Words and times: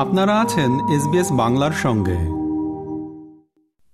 আপনারা 0.00 0.40
আছেন 0.40 0.70
এসবিএস 0.72 1.32
বাংলার 1.32 1.72
সঙ্গে। 1.72 2.16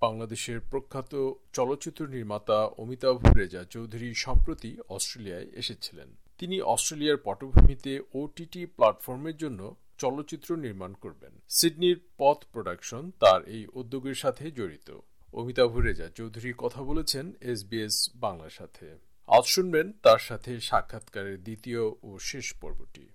বাংলাদেশের 0.01 0.59
প্রখ্যাত 0.59 1.31
চলচ্চিত্র 1.53 2.07
নির্মাতা 2.07 2.65
অমিতাভ 2.65 3.25
রেজা 3.37 3.63
চৌধুরী 3.63 4.13
সম্প্রতি 4.13 4.77
অস্ট্রেলিয়ায় 4.89 5.47
এসেছিলেন। 5.53 6.15
তিনি 6.37 6.61
অস্ট্রেলিয়ার 6.61 7.17
পটভূমিতে 7.23 8.01
ওটিটি 8.13 8.65
প্ল্যাটফর্মের 8.65 9.37
জন্য 9.37 9.75
চলচ্চিত্র 9.97 10.55
নির্মাণ 10.55 10.93
করবেন। 10.93 11.31
সিডনির 11.49 11.99
পথ 12.17 12.37
প্রোডাকশন 12.51 13.11
তার 13.19 13.45
এই 13.45 13.67
উদ্যোগের 13.73 14.15
সাথে 14.15 14.51
জড়িত। 14.51 14.97
অমিতাভ 15.33 15.77
রেজা 15.77 16.09
চৌধুরী 16.15 16.53
কথা 16.57 16.83
বলেছেন 16.83 17.31
এসবিএস 17.41 18.09
বাংলার 18.15 18.49
সাথে। 18.49 18.97
আজ 19.27 19.45
শুনবেন 19.45 19.91
তার 20.03 20.19
সাথে 20.19 20.59
সাক্ষাৎকারের 20.59 21.43
দ্বিতীয় 21.43 21.81
ও 22.03 22.17
শেষ 22.19 22.53
পর্বটি। 22.53 23.06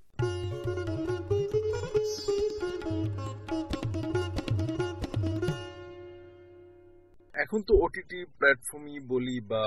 এখন 7.52 7.68
তো 7.70 7.74
ওটিটি 7.84 8.18
প্ল্যাটফর্মই 8.38 9.00
বলি 9.12 9.36
বা 9.52 9.64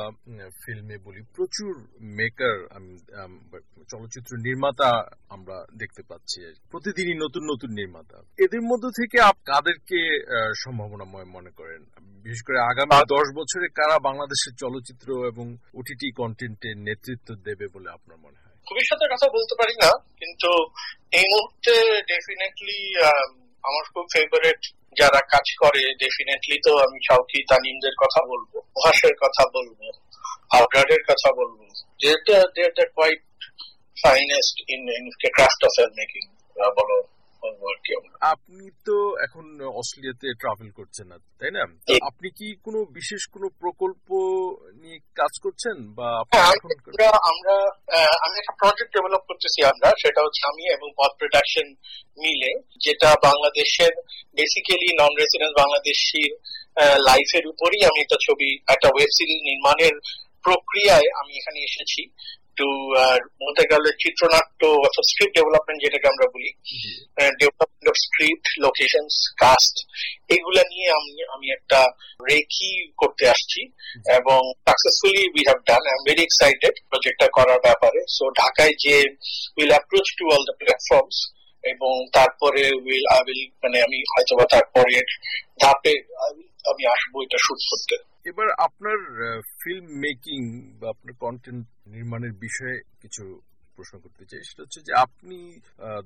ফিল্মে 0.62 0.98
বলি 1.06 1.22
প্রচুর 1.36 1.74
মেকার 2.20 2.58
চলচ্চিত্র 3.92 4.32
নির্মাতা 4.48 4.90
আমরা 5.36 5.58
দেখতে 5.82 6.02
পাচ্ছি 6.10 6.38
প্রতিদিনই 6.74 7.18
নতুন 7.24 7.44
নতুন 7.52 7.70
নির্মাতা। 7.80 8.18
এদের 8.46 8.64
মধ্যে 8.70 8.90
থেকে 9.00 9.18
আপ 9.30 9.38
কাদেরকে 9.50 10.00
সম্ভাবনাময় 10.64 11.28
মনে 11.36 11.52
করেন? 11.60 11.82
বিশেষ 12.24 12.42
করে 12.48 12.60
আগামী 12.72 12.96
দশ 13.16 13.28
বছরে 13.40 13.68
কারা 13.80 13.98
বাংলাদেশের 14.08 14.54
চলচ্চিত্র 14.64 15.08
এবং 15.32 15.46
ওটিটি 15.80 16.08
কন্টেন্টের 16.22 16.76
নেতৃত্ব 16.88 17.30
দেবে 17.48 17.66
বলে 17.76 17.90
আপনার 17.98 18.18
মনে 18.26 18.38
হয়? 18.42 18.56
ভবিষ্যতের 18.68 19.10
কথা 19.14 19.28
বলতে 19.36 19.54
পারি 19.60 19.76
না 19.84 19.92
কিন্তু 20.22 20.52
এই 21.20 21.26
মুহূর্তে 21.34 21.74
ডেফিনেটলি 22.12 22.80
আমার 23.66 23.86
খুব 23.94 24.06
ফেভারেট 24.14 24.62
যারা 24.98 25.20
কাজ 25.32 25.48
করে 25.58 25.82
ডেফিনেটলি 26.00 26.58
তো 26.66 26.72
আমি 26.78 26.98
শাউকি 27.08 27.40
তানিমদের 27.50 27.96
কথা 28.04 28.22
বলব 28.26 28.52
মহাশের 28.76 29.16
কথা 29.22 29.44
বলব 29.54 29.80
আবরারের 30.52 31.04
কথা 31.08 31.30
বলব। 31.36 31.58
যেটা 32.00 32.84
quite 32.96 33.22
finest 33.98 34.56
in 34.70 34.82
in 34.98 35.06
craft 35.36 35.62
of 35.64 35.72
film 35.78 35.94
making 35.98 36.24
বলো 36.76 36.98
আপনি 38.22 38.66
তো 38.86 38.98
এখন 39.24 39.46
অস্ট্রেলিয়াতে 39.76 40.28
ট্রাভেল 40.40 40.70
করছেন 40.72 41.06
না 41.08 41.18
তাই 41.40 41.52
না? 41.52 41.64
আপনি 42.02 42.28
কি 42.30 42.48
কোনো 42.64 42.80
বিশেষ 42.94 43.22
কোনো 43.32 43.48
প্রকল্প 43.60 44.05
নিয়ে 44.82 45.00
কাজ 45.16 45.34
করছেন 45.44 45.78
বা 45.98 46.10
হ্যাঁ, 46.32 46.52
আমরা 47.32 47.56
আমি 48.26 48.36
একটা 48.40 48.54
প্রজেক্ট 48.62 48.92
ডেভেলপ 48.96 49.24
করতেছি 49.30 49.60
আমরা 49.64 49.90
সেটা 50.02 50.20
হচ্ছে 50.22 50.42
আমি 50.52 50.64
এবং 50.68 50.88
পথ 50.98 51.12
প্রোডাকশন 51.20 51.68
মিলে 52.18 52.52
যেটা 52.80 53.10
বাংলাদেশের 53.24 53.94
বেসিক্যালি 54.38 54.90
নন 55.00 55.14
রেসিডেন্ট 55.22 55.54
বাংলাদেশির 55.62 56.32
লাইফের 57.08 57.46
উপরই 57.48 57.82
আমি 57.90 58.00
একটা 58.02 58.18
ছবি 58.26 58.50
একটা 58.68 58.88
ওয়েব 58.92 59.12
সিরিজ 59.18 59.40
নির্মাণের 59.42 59.96
প্রক্রিয়ায় 60.46 61.08
আমি 61.20 61.32
এখানে 61.38 61.60
এসেছি। 61.60 62.02
টু 62.60 62.68
বলতে 63.42 63.64
গেলে 63.72 63.90
চিত্রনাট্য 64.04 64.62
অর্থাৎ 64.86 65.06
স্ক্রিপ্ট 65.12 65.34
ডেভেলপমেন্ট 65.38 65.80
যেটাকে 65.84 66.08
আমরা 66.14 66.26
বলি 66.34 66.52
development 67.42 67.88
of 67.92 67.96
script 68.06 68.48
location 68.66 69.06
cast 69.44 69.76
এগুলা 70.36 70.64
নিয়ে 70.72 70.88
আমি 71.00 71.14
আমি 71.36 71.48
একটা 71.58 71.80
রেকি 72.30 72.72
করতে 73.02 73.24
আসছি 73.34 73.62
এবং 74.20 74.40
successfully 74.68 75.24
we 75.36 75.44
have 75.50 75.60
done 75.70 75.82
I 75.90 75.94
am 75.98 76.04
very 76.10 76.22
excited 76.26 76.74
প্রজেক্টটা 76.90 77.28
করার 77.38 77.60
ব্যাপারে। 77.68 78.02
সো 78.18 78.24
ঢাকায় 78.42 78.74
যে 78.86 78.96
will 79.58 79.72
approach 79.76 80.08
to 80.20 80.24
all 80.34 80.44
the 80.50 80.56
platforms 80.62 81.18
এবং 81.64 81.94
তারপরে 82.18 82.64
উইল 82.86 83.06
আই 83.16 83.22
উইল 83.28 83.42
মানে 83.64 83.78
আমি 83.86 83.98
হয়তো 84.12 84.34
বা 84.40 84.46
তারপরে 84.56 84.98
ধাপে 85.62 85.94
আমি 86.72 86.84
আসব 86.94 87.14
এটা 87.26 87.40
শুট 87.46 87.62
করতে। 87.70 87.96
এবার 88.26 88.48
আপনার 88.58 88.98
ফিল্ম 89.64 89.86
মেকিং 89.86 90.42
বা 90.80 90.90
আপনার 90.90 91.14
কন্টেন্ট 91.20 91.68
নির্মাণের 91.88 92.32
বিষয়ে 92.32 92.78
কিছু 93.02 93.42
প্রশ্ন 93.76 94.00
করতে 94.00 94.26
চাই। 94.26 94.42
সেটা 94.44 94.64
হচ্ছে 94.64 94.82
যে 94.82 94.94
আপনি 94.94 95.38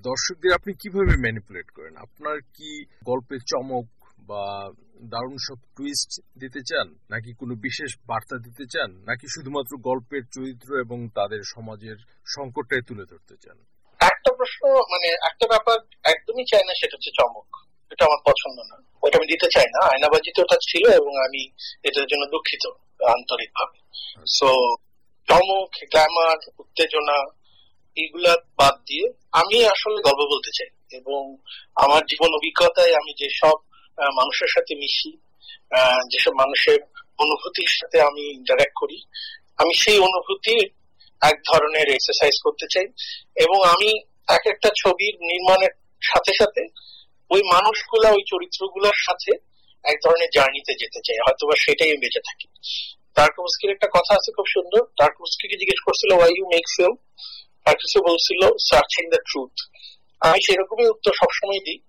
দর্শকদের 0.01 0.51
আপনি 0.53 0.73
কীভাবে 0.73 1.13
ম্যানিপুলেট 1.17 1.69
করেন? 1.71 1.97
আপনার 1.97 2.41
কি 2.41 2.85
গল্পের 3.05 3.39
চমক 3.47 3.85
বা 4.19 4.71
দারুণ 5.01 5.35
সব 5.47 5.59
টুইস্ট 5.77 6.11
দিতে 6.39 6.59
চান? 6.59 6.87
নাকি 7.09 7.33
কোনো 7.33 7.53
বিশেষ 7.55 7.91
বার্তা 8.07 8.37
দিতে 8.37 8.63
চান? 8.73 8.89
নাকি 8.91 9.25
শুধুমাত্র 9.35 9.77
গল্পের 9.77 10.23
চরিত্র 10.35 10.69
এবং 10.79 11.07
তাদের 11.09 11.41
সমাজের 11.55 11.97
সংকটটাই 12.35 12.81
তুলে 12.87 13.05
ধরতে 13.09 13.35
চান? 13.43 13.57
একটা 13.99 14.31
প্রশ্ন 14.37 14.61
মানে 14.93 15.07
একটা 15.29 15.45
ব্যাপার 15.47 15.77
একদমই 16.13 16.45
চাই 16.51 16.63
না, 16.67 16.73
সেটা 16.79 16.95
হচ্ছে 16.95 17.11
চমক। 17.19 17.68
এটা 17.99 18.07
আমার 18.09 18.23
পছন্দ 18.29 18.57
না। 18.71 18.75
ওটা 19.03 19.15
আমি 19.19 19.27
দিতে 19.33 19.47
চাই 19.55 19.67
না। 19.75 19.79
আয়নাবাজিতে 19.91 20.39
ওটা 20.41 20.57
ছিল 20.69 20.83
এবং 20.99 21.13
আমি 21.25 21.41
এটার 21.87 22.07
জন্য 22.11 22.23
দুঃখিত 22.33 22.63
আন্তরিক 23.15 23.49
ভাবে 23.57 23.77
সো 24.35 24.49
চমক 25.27 25.69
গ্ল্যামার 25.91 26.39
উত্তেজনা, 26.61 27.17
এগুলা 27.97 28.33
বাদ 28.59 28.75
দিয়ে 28.89 29.05
আমি 29.39 29.57
আসলে 29.73 29.97
গল্প 30.07 30.21
বলতে 30.33 30.51
চাই। 30.57 30.69
এবং 30.99 31.21
আমার 31.83 32.01
জীবন 32.11 32.31
অভিজ্ঞতায় 32.39 32.93
আমি 32.99 33.11
যেসব 33.21 33.57
মানুষের 34.19 34.49
সাথে 34.55 34.73
মিশি 34.81 35.11
যেসব 36.11 36.33
মানুষের 36.41 36.79
অনুভূতির 37.23 37.71
সাথে 37.79 37.97
আমি 38.09 38.23
ইন্টারাক্ট 38.39 38.75
করি, 38.81 38.97
আমি 39.61 39.73
সেই 39.83 39.99
অনুভূতি 40.07 40.55
এক 41.21 41.37
ধরনের 41.49 41.87
এক্সারসাইজ 41.95 42.35
করতে 42.45 42.65
চাই। 42.73 42.87
এবং 43.43 43.57
আমি 43.73 43.89
এক 44.35 44.43
একটা 44.53 44.69
ছবির 44.81 45.13
নির্মাণের 45.29 45.73
সাথে 46.01 46.33
সাথে 46.39 46.63
ওই 47.29 47.41
মানুষগুলা, 47.53 48.09
ওই 48.09 48.23
চরিত্রগুলোর 48.27 48.97
সাথে 48.97 49.31
এক 49.83 49.97
ধরনের 50.05 50.27
জার্নিতে 50.35 50.73
যেতে 50.73 50.99
চাই 51.05 51.17
হয়তো 51.17 51.47
বা 51.47 51.55
সেটাই 51.59 51.97
বেঁচে 51.97 52.19
থাকি। 52.19 52.47
টার্কোস্কির 53.15 53.71
একটা 53.71 53.87
কথা 53.87 54.13
আছে 54.13 54.31
খুব 54.31 54.45
সুন্দর। 54.47 54.85
টার্কোস্কিকে 54.85 55.57
জিজ্ঞেস 55.57 55.83
করছিল 55.85 56.17
why 56.17 56.31
you 56.37 56.45
make 56.45 56.65
film 56.77 56.95
Tarkovsky 57.65 57.99
বলছিল 58.11 58.41
সার্চিং 58.69 59.09
দ্য 59.09 59.17
ট্রুথ 59.17 59.55
আমি 60.19 60.39
সেরকমই 60.45 60.89
উত্তর 60.89 61.11
সবসময় 61.11 61.59
দিই। 61.59 61.79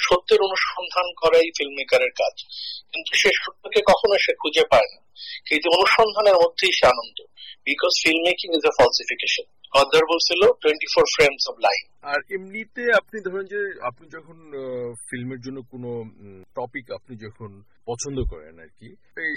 সত্যের 0.00 0.40
অনুসন্ধান 0.40 1.12
করাই 1.16 1.50
ফিল্ম 1.58 1.72
মেকারের 1.72 2.10
কাজ। 2.10 2.44
কিন্তু 2.92 3.16
সে 3.16 3.28
সত্যকে 3.34 3.80
কখনো 3.80 4.14
সে 4.18 4.32
খুঁজে 4.34 4.64
পায় 4.70 4.88
না। 4.94 5.00
কিন্তু 5.46 5.70
অনুসন্ধানের 5.76 6.34
মধ্যেই 6.34 6.70
সে 6.72 6.86
আনন্দ। 6.86 7.22
Because 7.64 7.92
film 8.02 8.22
making 8.26 8.56
is 8.56 8.64
a 8.64 8.70
falsification 8.78 9.57
Godard 9.72 10.04
বলছিল 10.12 10.40
twenty 10.62 10.88
four 10.94 11.04
frames 11.16 11.42
of 11.50 11.56
line 11.66 11.84
আর 12.12 12.18
এমনিতে 12.36 12.82
আপনি 13.00 13.18
ধরেন 13.26 13.46
যে 13.54 13.60
আপনি 13.82 14.04
যখন 14.16 14.36
ফিল্মের 15.08 15.40
জন্য 15.40 15.58
কোনো 15.72 15.90
টপিক 16.54 16.86
আপনি 16.90 17.14
যখন 17.26 17.50
পছন্দ 17.86 18.18
করেন 18.32 18.54
আর 18.64 18.70
কি 18.78 18.88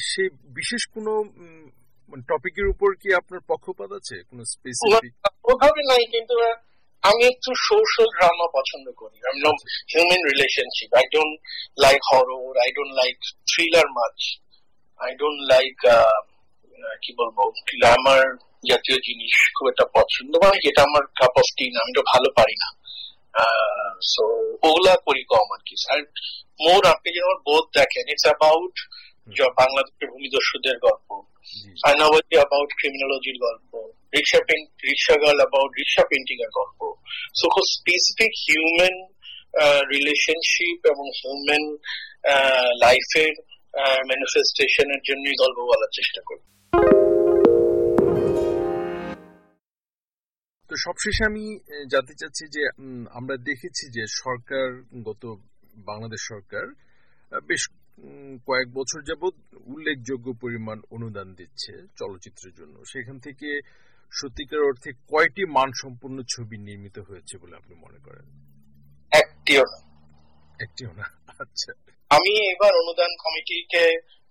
সে 0.10 0.24
বিশেষ 0.60 0.82
কোনো 0.96 1.12
টপিকের 2.32 2.68
উপর 2.74 2.90
কি 3.02 3.10
আপনার 3.14 3.42
পক্ষপাত 3.52 3.92
আছে? 4.00 4.16
কোনো 4.30 4.44
স্পেসিফিক 4.54 5.14
ওভাবে 5.52 5.82
নাই 5.92 6.04
কিন্তু 6.14 6.36
আমি 7.04 7.22
একটু 7.26 7.50
সোশ্যাল 7.70 8.08
ড্রামা 8.18 8.48
পছন্দ 8.58 8.86
করি। 8.92 9.18
আমি 9.28 9.40
human 9.92 10.22
relationship 10.32 10.90
I 11.00 11.06
don't 11.16 11.36
like 11.86 12.02
horror 12.12 12.54
I 12.64 12.70
don't 12.78 12.94
like 13.02 13.16
thriller 13.50 13.88
much 13.98 14.18
I 15.00 15.12
don't 15.22 15.40
like 15.54 15.76
কি 17.04 17.12
বলব 17.20 17.38
গ্ল্যামার 17.70 18.26
জাতীয় 18.70 18.98
জিনিস 19.08 19.34
খুব 19.56 19.66
একটা 19.72 19.86
পছন্দ 19.98 20.32
মানে 20.44 20.58
যেটা 20.66 20.82
আমার 20.88 21.04
কাপ 21.20 21.34
অফ 21.42 21.48
টি 21.58 21.66
আমি 21.84 21.92
তো 21.98 22.02
ভালো 22.14 22.28
পারি 22.38 22.56
না। 22.64 22.70
সো 24.14 24.24
ওগুলা 24.68 24.94
করি 25.08 25.24
কম 25.34 25.48
আর 25.56 25.62
কি। 25.68 25.76
আর 25.94 26.00
মোর 26.66 26.82
আপনি 26.94 27.10
যেমন 27.18 27.38
বোধ 27.48 27.66
দেখেন 27.78 28.06
ইটস 28.12 28.26
অ্যাবাউট 28.30 28.76
বাংলাদেশের 29.62 30.08
ভূমিদস্যুদের 30.14 30.78
গল্প 30.86 31.08
আইনাবতী 31.88 32.36
অ্যাবাউট 32.40 32.70
ক্রিমিনোলজির 32.80 33.38
গল্প 33.46 33.72
rickshaw 34.16 34.40
paint 34.48 34.68
rickshaw 34.90 35.16
girl 35.22 35.40
about 35.44 35.72
rickshaw 35.80 36.04
painting 36.12 36.38
এর 36.46 36.52
গল্প। 36.60 36.80
সো 37.40 37.46
খুব 37.54 37.66
স্পেসিফিক 37.78 38.32
হিউম্যান 38.46 38.96
রিলেশনশিপ 39.94 40.80
এবং 40.92 41.06
হিউম্যান 41.20 41.64
লাইফের 42.84 43.34
ম্যানিফেস্টেশনের 43.78 45.02
জন্যই 45.08 45.36
গল্প 45.40 45.60
বলার 45.60 45.92
চেষ্টা 45.94 46.22
করি। 46.26 46.44
তো 50.70 50.76
সবশেষে 50.80 51.26
আমি 51.26 51.60
জানতে 51.92 52.14
চাচ্ছি 52.18 52.48
যে 52.48 52.70
আমরা 53.12 53.38
দেখেছি 53.38 53.92
যে 53.92 54.06
সরকার 54.10 54.68
গত 55.04 55.36
বাংলাদেশ 55.76 56.22
সরকার 56.28 56.66
বেশ 57.48 57.70
কয়েক 58.48 58.74
বছর 58.74 59.02
যাবৎ 59.02 59.34
উল্লেখযোগ্য 59.54 60.34
পরিমাণ 60.34 60.82
অনুদান 60.92 61.34
দিচ্ছে 61.34 61.74
চলচ্চিত্রের 61.98 62.54
জন্য। 62.54 62.84
সেখান 62.86 63.20
থেকে 63.20 63.60
সত্যিকার 64.12 64.60
অর্থে 64.60 64.92
কয়টি 64.94 65.46
মানসম্পন্ন 65.46 66.22
ছবি 66.22 66.58
নির্মিত 66.58 67.00
হয়েছে 67.00 67.38
বলে 67.38 67.56
আপনি 67.56 67.76
মনে 67.76 68.00
করেন? 68.04 68.26
একটিও 69.12 69.62
না। 69.62 69.80
একটিও 70.64 70.92
না? 70.94 71.04
আচ্ছা। 71.40 71.74
আমি 72.12 72.34
এবার 72.54 72.72
অনুদান 72.82 73.12
কমিটিকে 73.24 73.84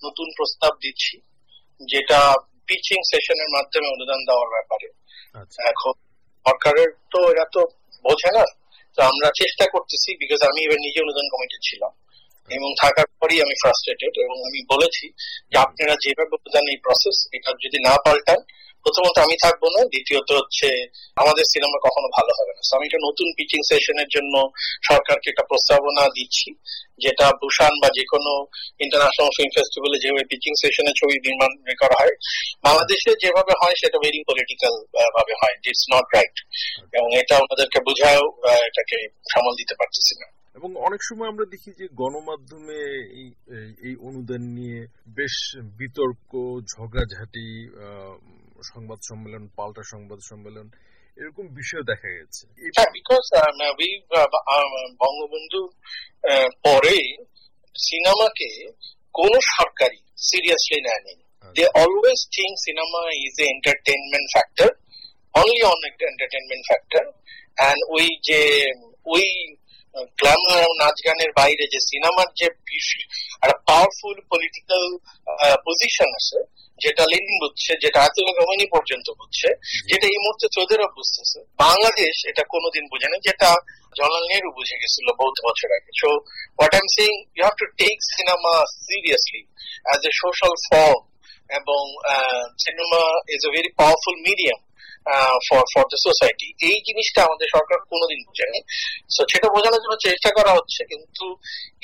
নতুন 0.03 0.29
প্রস্তাব 0.37 0.73
দিচ্ছি 0.85 1.15
যেটা 1.81 2.21
পিচিং 2.69 2.99
সেশনের 3.11 3.51
মাধ্যমে 3.57 3.89
অনুদান 3.89 4.21
দেওয়ার 4.29 4.49
ব্যাপারে 4.55 4.89
আচ্ছা। 5.35 5.61
এখন 5.73 5.95
সরকারের 6.47 6.91
তো 7.13 7.19
এরা 7.33 7.47
তো 7.55 7.61
বোঝে 8.05 8.31
না 8.37 8.45
তো 8.99 9.01
আমরা 9.03 9.29
চেষ্টা 9.41 9.65
করতেছি 9.75 10.09
বিকজ 10.21 10.41
আমি 10.51 10.61
এবার 10.63 10.81
নিজে 10.87 10.99
অনুদান 11.01 11.27
কমিটি 11.33 11.59
ছিলাম 11.69 11.93
এবং 12.51 12.71
থাকার 12.83 13.09
পরই 13.21 13.39
আমি 13.45 13.55
ফ্রাস্ট্রেটেড 13.63 14.15
এবং 14.25 14.37
আমি 14.49 14.61
বলেছি 14.73 15.07
যে 15.53 15.57
আপনারা 15.67 15.95
যেভাবে 16.05 16.33
অনুদান 16.39 16.65
এই 16.73 16.79
প্রসেস 16.85 17.17
এটা 17.37 17.51
যদি 17.65 17.79
না 17.87 17.95
পাল্টান 18.05 18.41
প্রথমত 18.85 19.17
আমি 19.27 19.37
থাকব 19.45 19.63
না, 19.75 19.81
দ্বিতীয়ত 19.93 20.29
হচ্ছে 20.39 20.69
আমাদের 21.23 21.45
সিনেমা 21.53 21.79
কখনো 21.87 22.09
ভালো 22.17 22.33
হবে 22.39 22.53
না। 22.57 22.63
আমি 22.77 22.85
একটা 22.89 23.01
নতুন 23.09 23.29
পিচিং 23.39 23.61
সেশনের 23.71 24.09
জন্য 24.15 24.35
সরকারকে 24.89 25.27
একটা 25.31 25.49
প্রস্তাবনা 25.51 26.05
দিচ্ছি, 26.17 26.49
যেটা 27.05 27.27
বুসান 27.41 27.73
বা 27.83 27.89
যে 27.99 28.05
কোনো 28.13 28.33
ইন্টারন্যাশনাল 28.85 29.31
ফিল্ম 29.37 29.53
ফেস্টিভ্যালে 29.57 29.99
যেভাবে 30.03 30.25
পিচিং 30.33 30.53
সেশনে 30.63 30.93
ছবি 31.01 31.15
নির্মাণ 31.27 31.51
করা 31.83 31.97
হয়, 32.01 32.15
বাংলাদেশে 32.67 33.11
যেভাবে 33.23 33.53
হয় 33.61 33.77
সেটা 33.81 33.97
ভেরি 34.05 34.21
পলিটিক্যাল 34.31 34.75
ভাবে 35.17 35.35
হয় 35.41 35.55
ইটস 35.69 35.85
নট 35.93 36.07
রাইট 36.15 36.37
এবং 36.97 37.09
এটা 37.21 37.35
আমাদেরকে 37.43 37.79
বোঝায়ও 37.89 38.27
এটাকে 38.69 38.97
সামল 39.33 39.53
দিতে 39.61 39.75
পারতেছি 39.81 40.15
না। 40.23 40.29
এবং 40.59 40.71
অনেক 40.87 41.01
সময় 41.09 41.31
আমরা 41.33 41.47
দেখি 41.55 41.71
যে 41.81 41.87
গণমাধ্যমে 42.01 42.81
এই 43.87 43.95
অনুদান 44.09 44.43
নিয়ে 44.57 44.79
বেশ 45.19 45.37
বিতর্ক, 45.81 46.31
ঝগড়াঝাটি 46.73 47.49
সংবাদ 48.73 49.01
সম্মেলন 49.09 49.45
পাল্টা 49.59 49.83
সংবাদ 49.93 50.21
সম্মেলন 50.31 50.67
এরকম 51.17 51.45
বিষয় 51.61 51.83
দেখা 51.91 52.11
গেছে। 52.19 52.45
বিকজ 52.97 53.25
বঙ্গবন্ধু 55.03 55.61
পরে 56.67 56.99
সিনেমাকে 57.77 58.51
কোন 59.15 59.33
সরকারি 59.57 60.01
সিরিয়াসলি 60.29 60.79
নেয়নি 60.87 61.15
they 61.57 61.65
always 61.83 62.21
think 62.37 62.53
cinema 62.67 63.01
is 63.27 63.35
a 63.45 63.47
entertainment 63.55 64.29
factor 64.35 64.71
only 65.35 65.61
on 65.73 65.79
entertainment 66.13 66.65
factor 66.71 67.05
and 67.59 67.81
ওই 67.97 68.07
যে 68.29 68.41
ওই 69.15 69.27
গ্ল্যামার 70.19 70.63
নাচ 70.81 70.97
গানের 71.07 71.31
বাইরে 71.41 71.65
যে 71.73 71.81
সিনেমার 71.89 72.29
যে 72.39 72.47
একটা 73.45 73.57
পাওয়ারফুল 73.69 74.17
পলিটিক্যাল 74.33 74.85
পজিশন 75.67 76.11
আছে, 76.21 76.39
যেটা 76.79 77.05
লেনিন 77.13 77.37
বুঝছে 77.43 77.73
যেটা 77.83 77.99
আয়তুল্লাহ 78.05 78.35
রোমানি 78.37 78.67
পর্যন্ত 78.75 79.07
বুঝছে 79.21 79.49
যেটা 79.91 80.07
এই 80.13 80.19
মুহূর্তে 80.25 80.47
চৌধুরীরা 80.57 80.89
বুঝতেছে 80.99 81.39
বাংলাদেশ 81.65 82.15
এটা 82.31 82.43
কোনোদিন 82.55 82.85
বুঝে 82.93 83.09
না, 83.13 83.17
যেটা 83.29 83.51
জওয়াহরলাল 83.97 84.25
নেহরু 84.31 84.51
বুঝে 84.59 84.81
গেছিল 84.83 85.07
বহুত 85.21 85.37
বছর 85.47 85.69
আগে। 85.79 85.91
So 86.01 86.09
what 86.59 86.73
I'm 86.79 86.87
saying 86.97 87.13
you 87.37 87.43
have 87.47 87.57
to 87.63 87.67
take 87.81 87.97
cinema 88.17 88.55
seriously 88.87 89.43
as 89.87 90.01
a 90.11 90.13
social 90.23 90.55
form 90.69 91.01
এবং 91.59 91.83
cinema 92.65 93.03
is 93.35 93.41
a 93.49 93.51
very 93.57 93.71
powerful 93.81 94.17
medium 94.29 94.59
for 95.47 95.65
for 95.73 95.85
the 95.93 95.99
society 96.07 96.49
এই 96.69 96.79
জিনিসটা 96.89 97.21
আমাদের 97.29 97.47
সরকার 97.55 97.79
কোনোদিন 97.93 98.21
বুঝেনি। 98.29 98.61
সো 99.15 99.21
সেটা 99.33 99.49
বোঝানোর 99.55 99.83
জন্য 99.85 99.97
চেষ্টা 100.07 100.31
করা 100.39 100.53
হচ্ছে, 100.59 100.81
কিন্তু 100.91 101.25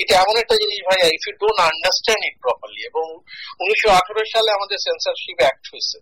এটা 0.03 0.15
এমন 0.23 0.35
একটা 0.43 0.57
জিনিস 0.63 0.79
ভাই 0.89 0.99
if 1.17 1.23
you 1.27 1.35
don't 1.43 1.59
understand 1.71 2.23
it 2.29 2.37
properly 2.45 2.81
এবং 2.91 3.07
উনিশশো 3.63 3.89
আঠেরো 3.99 4.23
সালে 4.35 4.51
আমাদের 4.57 4.79
সেন্সারশিপ 4.87 5.37
অ্যাক্ট 5.45 5.65
হয়েছে। 5.73 5.99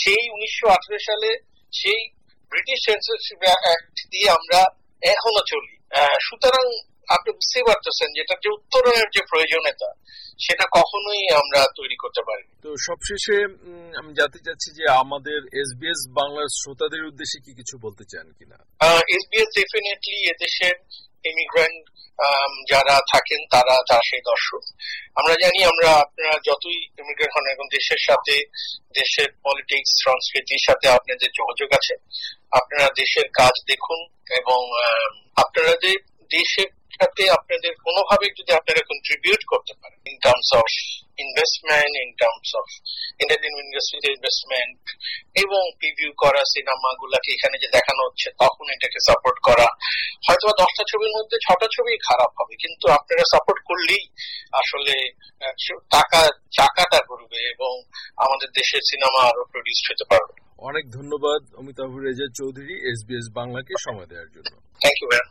সেই 0.00 0.22
উনিশশো 0.34 0.66
আঠারো 0.76 0.98
সালে 1.08 1.30
সেই 1.72 2.00
ব্রিটিশ 2.52 2.78
সেন্সারশিপ 2.88 3.40
অ্যাক্ট 3.64 3.96
দিয়ে 4.12 4.28
আমরা 4.38 4.60
এখনও 5.14 5.42
চলি। 5.52 5.74
সুতরাং 6.26 6.64
আপনি 7.08 7.30
বুঝতেই 7.32 7.64
পারতেছেন 7.66 8.08
যেটা 8.12 8.34
যে 8.42 8.48
উত্তরণের 8.48 9.08
যে 9.10 9.22
প্রয়োজনীয়তা 9.30 9.90
সেটা 10.38 10.66
কখনোই 10.72 11.22
আমরা 11.34 11.60
তৈরি 11.76 11.96
করতে 11.96 12.22
পারি 12.28 12.44
তো 12.64 12.68
সবশেষে 12.88 13.36
আমি 13.94 14.10
জানতে 14.14 14.38
চাচ্ছি 14.38 14.68
যে 14.70 14.84
আমাদের 15.02 15.40
এসবিএস 15.62 16.00
বাংলার 16.10 16.48
শ্রোতাদের 16.60 17.02
উদ্দেশ্যে 17.04 17.38
কি 17.40 17.52
কিছু 17.54 17.74
বলতে 17.78 18.04
চান 18.04 18.26
কিনা? 18.38 18.58
এসবিএস 19.16 19.48
ডেফিনেটলি 19.54 20.18
এদেশের 20.24 20.74
ইমিগ্রেন্ট 21.24 21.82
যারা 22.68 22.96
থাকেন 23.12 23.40
তারা 23.50 23.74
তারা 23.88 24.04
সেই 24.10 24.22
দর্শক। 24.24 24.62
আমরা 25.16 25.34
জানি 25.34 25.60
আমরা 25.64 25.90
আপনারা 26.04 26.34
যতই 26.44 26.78
ইমিগ্রেন্ট 26.98 27.32
হন 27.36 27.44
এখন 27.46 27.66
দেশের 27.70 28.00
সাথে 28.08 28.34
দেশের 28.92 29.28
পলিটিক্স 29.42 29.92
সংস্কৃতির 30.04 30.62
সাথে 30.68 30.86
আপনাদের 30.88 31.28
যোগাযোগ 31.30 31.68
আছে 31.72 31.94
আপনারা 32.52 32.86
দেশের 32.96 33.26
কাজ 33.32 33.54
দেখুন 33.66 34.00
এবং 34.40 34.60
আপনারা 35.36 35.72
যে 35.84 35.92
দেশের 36.30 36.68
সাথে 37.02 37.24
আপনাদের 37.38 37.72
কোনোভাবে 37.86 38.26
যদি 38.38 38.52
আপনারা 38.58 38.82
কন্ট্রিবিউট 38.90 39.42
করতে 39.52 39.72
পারেন 39.80 40.00
in 40.10 40.16
terms 40.24 40.50
of 40.60 40.70
investment 41.24 41.92
in 42.04 42.10
terms 42.20 42.50
of 42.60 42.66
entertainment 43.22 43.66
ইন্ডাস্ট্রিতে 43.68 44.08
ইনভেস্টমেন্ট 44.16 44.80
এবং 45.44 45.62
প্রিভিউ 45.80 46.10
করা 46.22 46.42
সিনেমা 46.54 46.90
গুলাকে 47.00 47.28
এখানে 47.36 47.56
যে 47.62 47.68
দেখানো 47.76 48.00
হচ্ছে 48.06 48.28
তখন 48.42 48.66
এটাকে 48.74 48.98
সাপোর্ট 49.08 49.38
করা। 49.48 49.68
হয়তো 50.26 50.46
দশটা 50.62 50.82
ছবির 50.90 51.12
মধ্যে 51.16 51.36
ছটা 51.46 51.66
ছবি 51.76 51.92
খারাপ 52.08 52.30
হবে 52.38 52.54
কিন্তু 52.62 52.86
আপনারা 52.98 53.24
সাপোর্ট 53.32 53.60
করলেই 53.68 54.04
আসলে 54.60 54.94
টাকা 55.96 56.20
চাকাটা 56.58 57.00
করবে 57.10 57.38
এবং 57.54 57.72
আমাদের 58.24 58.48
দেশের 58.58 58.82
সিনেমা 58.90 59.20
আরও 59.30 59.42
প্রডিউস 59.52 59.80
হতে 59.88 60.04
পারবে। 60.12 60.34
অনেক 60.68 60.84
ধন্যবাদ 60.98 61.40
অমিতাভ 61.60 61.90
রেজা 62.06 62.26
চৌধুরী 62.38 62.74
এসবিএস 62.90 63.26
বাংলাকে 63.38 63.72
সময় 63.86 64.08
দেওয়ার 64.10 64.28
জন্য। 64.34 64.52
থ্যাংক 64.80 64.98
ইউ 65.00 65.08
ভাইয়া 65.10 65.26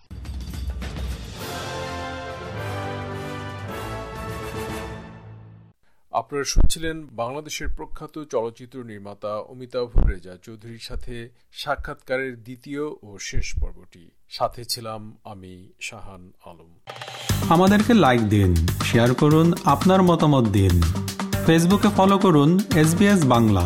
আপনারা 6.22 6.46
শুনছিলেন 6.54 6.98
বাংলাদেশের 7.22 7.70
প্রখ্যাত 7.78 8.16
চলচ্চিত্র 8.34 8.78
নির্মাতা 8.84 9.32
অমিতাভ 9.54 9.88
রেজা 10.10 10.34
চৌধুরীর 10.46 10.84
সাথে 10.90 11.16
সাক্ষাৎকারের 11.52 12.34
দ্বিতীয় 12.44 12.84
ও 13.08 13.10
শেষ 13.20 13.48
পর্বটি। 13.60 14.04
সাথে 14.30 14.62
ছিলাম 14.64 15.02
আমি 15.24 15.54
শাহান 15.82 16.24
আলম। 16.46 16.72
আমাদেরকে 17.50 17.94
লাইক 17.94 18.22
দিন 18.30 18.52
শেয়ার 18.84 19.12
করুন, 19.14 19.48
আপনার 19.66 20.02
মতামত 20.04 20.46
দিন। 20.58 20.76
ফেসবুকে 21.46 21.90
ফলো 21.98 22.18
করুন 22.18 22.50
এস 22.76 22.92
বাংলা 23.34 23.66